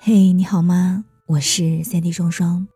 [0.00, 1.04] 嘿，你好吗？
[1.26, 2.68] 我是三 D 双双，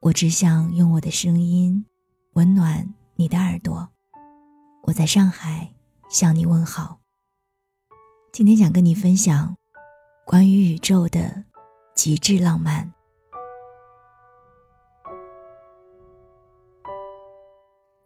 [0.00, 1.86] 我只想用我的声音
[2.32, 3.88] 温暖你的耳朵。
[4.82, 5.72] 我在上海
[6.08, 6.98] 向你问好。
[8.32, 9.56] 今天想跟你分享
[10.26, 11.44] 关于宇宙的
[11.94, 12.92] 极致浪漫。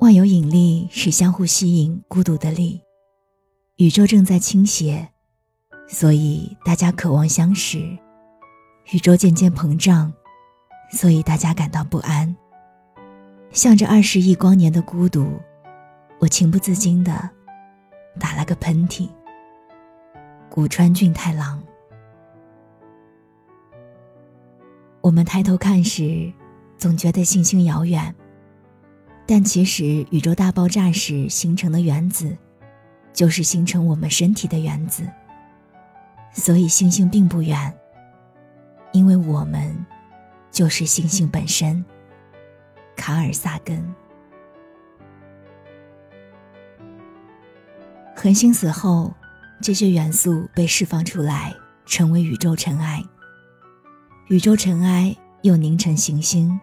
[0.00, 2.82] 万有引力是相互吸引孤独的力，
[3.76, 5.08] 宇宙正在倾斜，
[5.88, 7.98] 所以大家渴望相识；
[8.92, 10.12] 宇宙渐渐膨胀，
[10.90, 12.34] 所以大家感到不安。
[13.50, 15.40] 向着二十亿光年的孤独，
[16.18, 17.30] 我情不自禁的
[18.18, 19.08] 打了个喷嚏。
[20.50, 21.62] 古川俊太郎。
[25.00, 26.32] 我们抬头看时，
[26.76, 28.14] 总觉得星星遥远。
[29.26, 32.36] 但其实，宇宙大爆炸时形成的原子，
[33.12, 35.08] 就是形成我们身体的原子。
[36.33, 37.75] 所以，星星并不远，
[38.94, 39.75] 因为我们
[40.53, 41.84] 就是星星本身。
[42.95, 43.84] 卡尔萨根。
[48.15, 49.12] 恒星死后，
[49.61, 51.53] 这些元素被释放出来，
[51.84, 53.03] 成为宇宙尘埃。
[54.28, 56.59] 宇宙尘埃又凝成行星。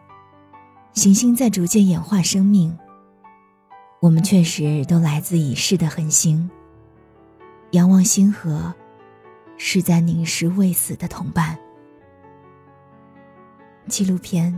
[0.94, 2.76] 行星在逐渐演化生命。
[4.00, 6.50] 我们确实都来自已逝的恒星。
[7.72, 8.74] 仰望星河，
[9.58, 11.59] 是在凝视未死的同伴。
[13.88, 14.54] 纪录片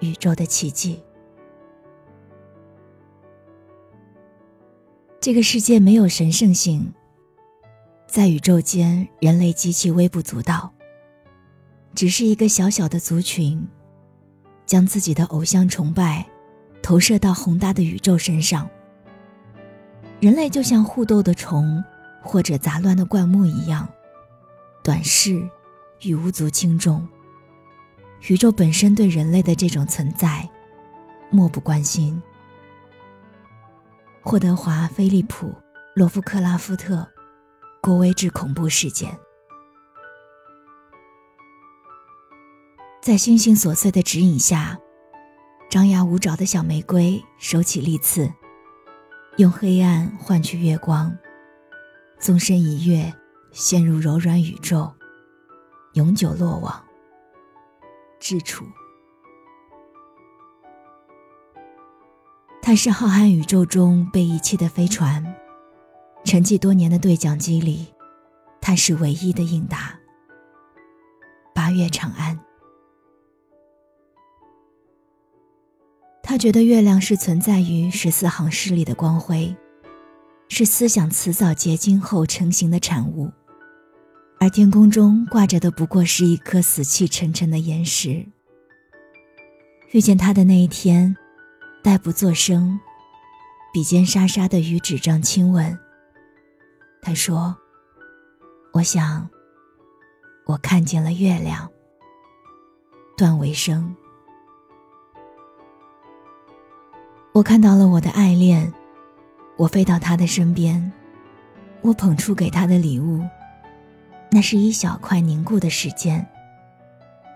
[0.06, 0.96] 《宇宙的奇迹》。
[5.20, 6.92] 这个世界没有神圣性，
[8.06, 10.72] 在宇宙间，人类极其微不足道，
[11.94, 13.66] 只是一个小小的族群。
[14.66, 16.26] 将自己的偶像崇拜
[16.82, 18.68] 投射到宏大的宇宙身上。
[20.18, 21.84] 人类就像互斗的虫，
[22.20, 23.88] 或者杂乱的灌木一样，
[24.82, 25.40] 短视
[26.02, 27.06] 与无足轻重。
[28.28, 30.48] 宇宙本身对人类的这种存在
[31.30, 32.20] 漠不关心。
[34.22, 35.46] 霍德华·菲利普·
[35.94, 37.06] 罗夫克拉夫特，
[37.80, 39.16] 郭威治恐怖事件。
[43.00, 44.76] 在星星琐碎的指引下，
[45.70, 48.28] 张牙舞爪的小玫瑰收起利刺，
[49.36, 51.16] 用黑暗换取月光，
[52.18, 53.14] 纵身一跃，
[53.52, 54.92] 陷入柔软宇宙，
[55.92, 56.85] 永久落网。
[58.18, 58.64] 至处，
[62.60, 65.34] 它是浩瀚宇宙中被遗弃的飞船，
[66.24, 67.86] 沉寂多年的对讲机里，
[68.60, 69.98] 它是唯一的应答。
[71.54, 72.38] 八月长安。
[76.22, 79.54] 他觉得月亮是存在于十四行诗里的光辉，
[80.48, 83.30] 是思想辞藻结晶后成型的产物，
[84.46, 88.24] 而天空中挂着的不过是一颗死气沉沉的岩石。
[89.90, 91.16] 遇见他的那一天，
[91.82, 92.78] 待不作声，
[93.72, 95.76] 笔尖沙沙的与纸张亲吻。
[97.02, 97.56] 他说
[98.72, 99.28] ：“我想，
[100.44, 101.68] 我看见了月亮。”
[103.18, 103.96] 段维生。
[107.32, 108.72] 我看到了我的爱恋，
[109.56, 110.92] 我飞到他的身边，
[111.82, 113.24] 我捧出给他的礼物，
[114.30, 116.26] 那是一小块凝固的时间。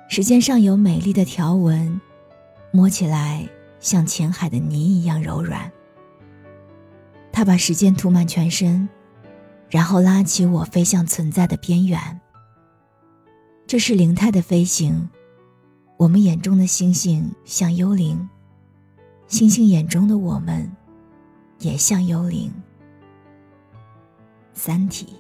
[0.09, 2.01] 时间上有美丽的条纹，
[2.73, 5.71] 摸起来像浅海的泥一样柔软。
[7.33, 8.89] 他把时间涂满全身，
[9.69, 12.21] 然后拉起我飞向存在的边缘。
[13.67, 15.09] 这是灵态的飞行，
[15.97, 18.29] 我们眼中的星星像幽灵。
[19.29, 20.69] 星星眼中的我们，
[21.61, 22.53] 也像幽灵。
[24.55, 25.15] 三体，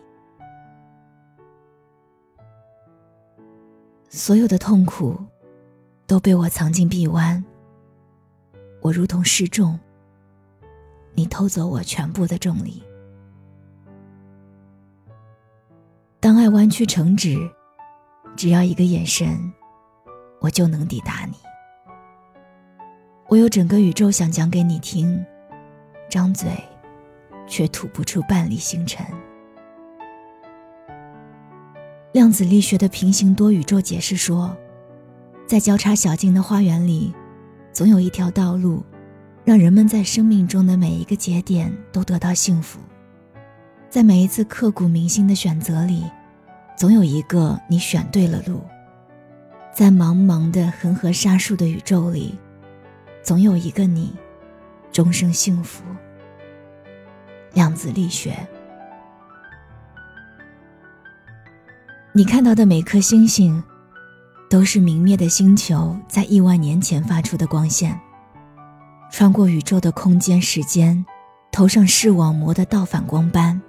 [4.12, 5.16] 所有的痛苦
[6.04, 7.42] 都被我藏进臂弯。
[8.80, 9.78] 我如同失重，
[11.14, 12.82] 你偷走我全部的重力。
[16.18, 17.38] 当爱弯曲成直，
[18.36, 19.38] 只要一个眼神，
[20.40, 21.34] 我就能抵达你。
[23.28, 25.24] 我有整个宇宙想讲给你听，
[26.08, 26.50] 张嘴，
[27.46, 29.06] 却吐不出半粒星辰。
[32.12, 34.56] 量子力学的平行多宇宙解释说，
[35.46, 37.14] 在交叉小径的花园里，
[37.72, 38.82] 总有一条道路，
[39.44, 42.80] 让人们在生命中的每一个节点都得到幸福。
[43.88, 46.04] 在每一次刻骨铭心的选择里，
[46.76, 48.60] 总有一个你选对了路。
[49.72, 52.38] 在茫茫的恒河沙数的宇宙里。
[53.22, 54.14] 总有一个你，
[54.90, 55.84] 终生幸福。
[57.52, 58.34] 量子力学，
[62.12, 63.62] 你看到的每颗星星
[64.48, 67.96] 都是明灭的星球在亿万年前发出的光线，
[69.12, 71.06] 穿过宇宙的空间时间，
[71.52, 73.62] 投上视网膜的倒反光斑。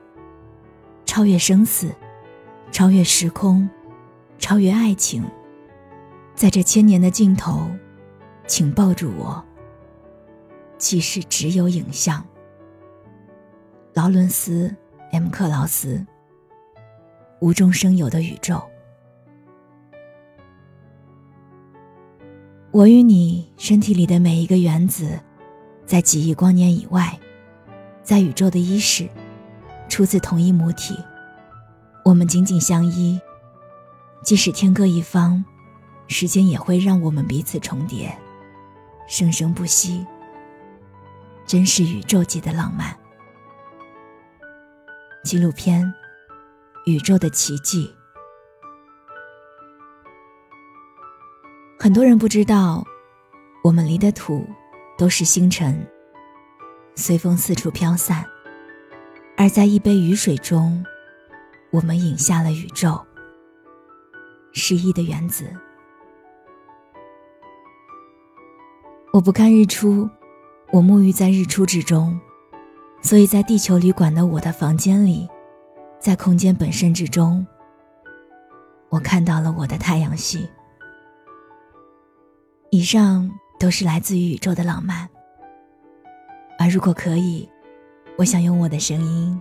[1.06, 1.94] 超越生死，
[2.72, 3.70] 超越时空，
[4.40, 5.24] 超越爱情。
[6.34, 7.70] 在这千年的尽头，
[8.48, 9.44] 请抱住我。
[10.80, 12.26] 即使只有影像。
[13.94, 14.76] 劳伦斯
[15.12, 16.04] ·M· 克劳斯。
[17.42, 18.62] 无中生有的宇宙。
[22.70, 25.20] 我与你身体里的每一个原子，
[25.88, 27.20] 在几亿光年以外，
[28.04, 29.10] 在宇宙的伊始，
[29.90, 30.96] 出自同一母体。
[32.06, 33.20] 我们紧紧相依，
[34.24, 35.44] 即使天各一方，
[36.08, 38.16] 时间也会让我们彼此重叠，
[39.08, 40.06] 生生不息。
[41.48, 42.96] 真是宇宙级的浪漫。
[45.24, 45.84] 纪录片
[46.86, 47.88] 《宇宙的奇迹》。
[51.80, 52.83] 很多人不知道，
[53.63, 54.45] 我们离的土
[54.98, 55.88] 都是星辰，
[56.95, 58.24] 随风四处飘散；
[59.38, 60.83] 而在一杯雨水中，
[61.72, 63.00] 我们饮下了宇宙，
[64.51, 65.45] 失忆的原子。
[69.13, 70.10] 我不看日出，
[70.72, 72.19] 我沐浴在日出之中，
[73.01, 75.27] 所以在地球旅馆的我的房间里，
[76.01, 77.45] 在空间本身之中，
[78.89, 80.50] 我看到了我的太阳系。
[82.71, 85.07] 以上都是来自于宇宙的浪漫，
[86.57, 87.48] 而如果可以，
[88.18, 89.39] 我想用我的声音，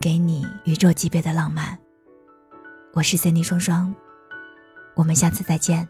[0.00, 1.78] 给你宇宙级别的浪漫。
[2.94, 3.94] 我是 Cindy 双双，
[4.96, 5.86] 我们下次再见。